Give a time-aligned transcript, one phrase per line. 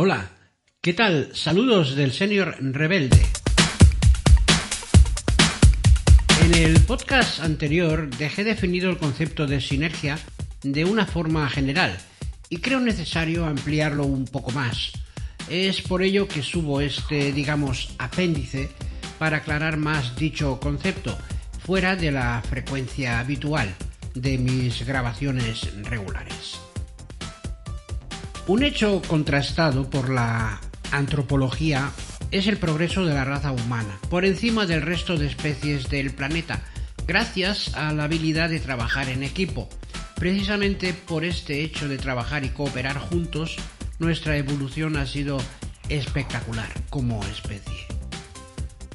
[0.00, 0.30] Hola,
[0.80, 1.30] ¿qué tal?
[1.34, 3.20] Saludos del Senior Rebelde.
[6.44, 10.16] En el podcast anterior dejé definido el concepto de sinergia
[10.62, 11.98] de una forma general
[12.48, 14.92] y creo necesario ampliarlo un poco más.
[15.48, 18.70] Es por ello que subo este, digamos, apéndice
[19.18, 21.18] para aclarar más dicho concepto,
[21.66, 23.74] fuera de la frecuencia habitual
[24.14, 26.67] de mis grabaciones regulares.
[28.48, 30.58] Un hecho contrastado por la
[30.90, 31.90] antropología
[32.30, 36.62] es el progreso de la raza humana, por encima del resto de especies del planeta,
[37.06, 39.68] gracias a la habilidad de trabajar en equipo.
[40.16, 43.56] Precisamente por este hecho de trabajar y cooperar juntos,
[43.98, 45.36] nuestra evolución ha sido
[45.90, 47.86] espectacular como especie.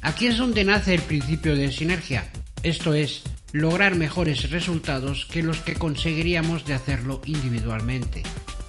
[0.00, 2.32] Aquí es donde nace el principio de sinergia,
[2.62, 8.22] esto es, lograr mejores resultados que los que conseguiríamos de hacerlo individualmente.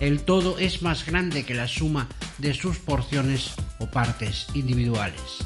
[0.00, 5.38] El todo es más grande que la suma de sus porciones o partes individuales.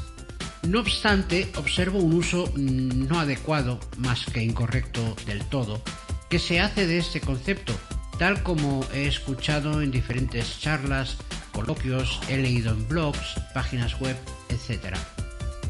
[0.63, 5.81] No obstante, observo un uso no adecuado, más que incorrecto del todo,
[6.29, 7.73] que se hace de este concepto,
[8.19, 11.17] tal como he escuchado en diferentes charlas,
[11.51, 14.15] coloquios, he leído en blogs, páginas web,
[14.49, 14.95] etc.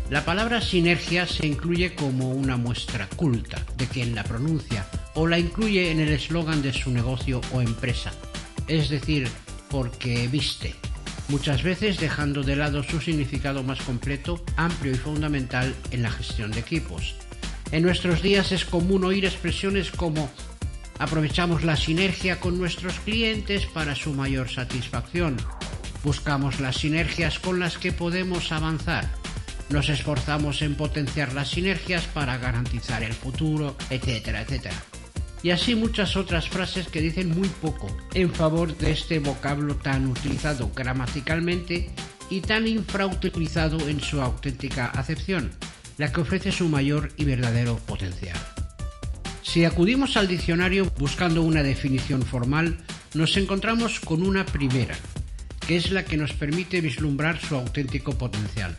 [0.09, 5.39] La palabra sinergia se incluye como una muestra culta de quien la pronuncia o la
[5.39, 8.11] incluye en el eslogan de su negocio o empresa,
[8.72, 9.27] es decir,
[9.69, 10.73] porque viste,
[11.27, 16.52] muchas veces dejando de lado su significado más completo, amplio y fundamental en la gestión
[16.52, 17.16] de equipos.
[17.73, 20.31] En nuestros días es común oír expresiones como
[21.00, 25.35] aprovechamos la sinergia con nuestros clientes para su mayor satisfacción,
[26.06, 29.11] buscamos las sinergias con las que podemos avanzar,
[29.69, 34.75] nos esforzamos en potenciar las sinergias para garantizar el futuro, etcétera, etcétera.
[35.44, 40.08] Y así muchas otras frases que dicen muy poco en favor de este vocablo tan
[40.08, 41.89] utilizado gramaticalmente
[42.30, 45.52] y tan infrautilizado en su auténtica acepción,
[45.97, 48.38] la que ofrece su mayor y verdadero potencial.
[49.41, 52.78] Si acudimos al diccionario buscando una definición formal,
[53.16, 54.96] nos encontramos con una primera,
[55.68, 58.75] que es la que nos permite vislumbrar su auténtico potencial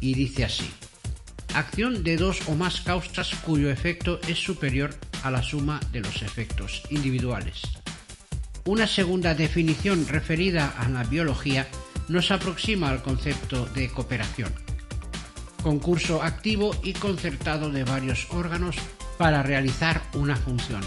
[0.00, 0.70] y dice así.
[1.54, 6.22] Acción de dos o más causas cuyo efecto es superior a la suma de los
[6.22, 7.62] efectos individuales.
[8.66, 11.66] Una segunda definición referida a la biología
[12.08, 14.52] nos aproxima al concepto de cooperación.
[15.62, 18.76] Concurso activo y concertado de varios órganos
[19.18, 20.82] para realizar una función.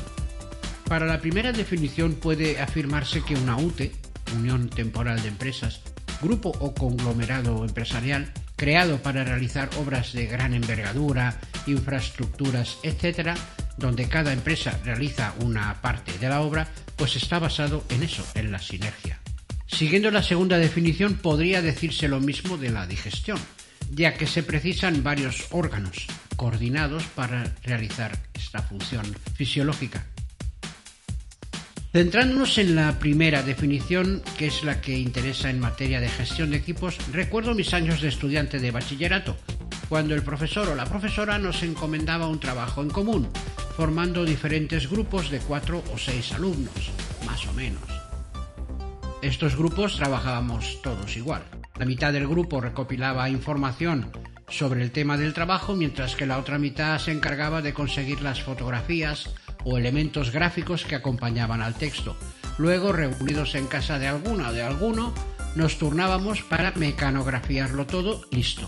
[0.87, 3.91] Para la primera definición puede afirmarse que una UTE,
[4.35, 5.81] Unión Temporal de Empresas,
[6.21, 13.37] grupo o conglomerado empresarial, creado para realizar obras de gran envergadura, infraestructuras, etc.,
[13.77, 18.51] donde cada empresa realiza una parte de la obra, pues está basado en eso, en
[18.51, 19.19] la sinergia.
[19.67, 23.37] Siguiendo la segunda definición, podría decirse lo mismo de la digestión,
[23.91, 29.05] ya que se precisan varios órganos coordinados para realizar esta función
[29.35, 30.05] fisiológica.
[31.91, 36.57] Centrándonos en la primera definición, que es la que interesa en materia de gestión de
[36.57, 39.37] equipos, recuerdo mis años de estudiante de bachillerato,
[39.89, 43.29] cuando el profesor o la profesora nos encomendaba un trabajo en común,
[43.75, 46.91] formando diferentes grupos de cuatro o seis alumnos,
[47.25, 47.83] más o menos.
[49.21, 51.43] Estos grupos trabajábamos todos igual.
[51.77, 54.11] La mitad del grupo recopilaba información
[54.49, 58.41] sobre el tema del trabajo, mientras que la otra mitad se encargaba de conseguir las
[58.41, 59.29] fotografías,
[59.63, 62.15] o elementos gráficos que acompañaban al texto.
[62.57, 65.13] Luego, reunidos en casa de alguna o de alguno,
[65.55, 68.67] nos turnábamos para mecanografiarlo todo listo.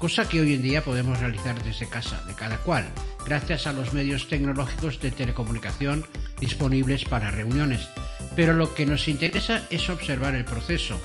[0.00, 2.90] Cosa que hoy en día podemos realizar desde casa de cada cual,
[3.26, 6.06] gracias a los medios tecnológicos de telecomunicación
[6.40, 7.86] disponibles para reuniones.
[8.34, 10.98] Pero lo que nos interesa es observar el proceso.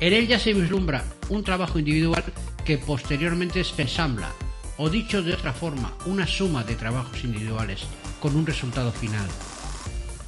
[0.00, 2.24] En él ya se vislumbra un trabajo individual
[2.64, 4.32] que posteriormente se ensambla,
[4.76, 7.84] o dicho de otra forma, una suma de trabajos individuales
[8.18, 9.28] con un resultado final.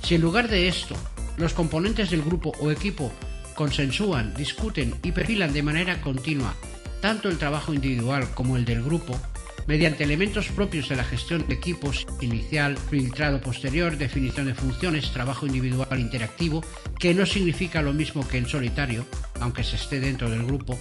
[0.04, 0.94] Si en lugar de esto,
[1.36, 3.12] los componentes del grupo o equipo
[3.56, 6.54] consensúan, discuten y perfilan de manera continua
[7.00, 9.18] tanto el trabajo individual como el del grupo,
[9.66, 15.46] mediante elementos propios de la gestión de equipos, inicial, filtrado posterior, definición de funciones, trabajo
[15.46, 16.64] individual interactivo,
[16.98, 19.04] que no significa lo mismo que en solitario,
[19.40, 20.78] aunque se esté dentro del grupo,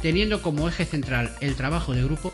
[0.00, 2.32] teniendo como eje central el trabajo de grupo,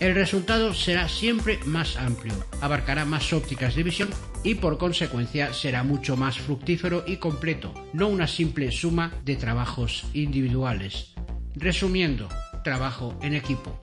[0.00, 4.08] el resultado será siempre más amplio, abarcará más ópticas de visión
[4.44, 10.04] y por consecuencia será mucho más fructífero y completo, no una simple suma de trabajos
[10.14, 11.14] individuales.
[11.56, 12.28] Resumiendo,
[12.62, 13.78] trabajo en equipo.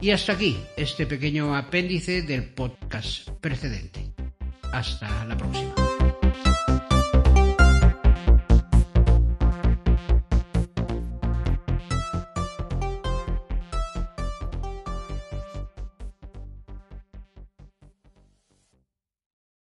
[0.00, 4.12] Y hasta aquí este pequeño apéndice del podcast precedente.
[4.72, 5.83] Hasta la próxima.